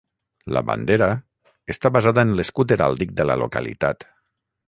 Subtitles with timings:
[0.55, 1.09] La bandera
[1.75, 4.09] està basada en l'escut heràldic de la localitat.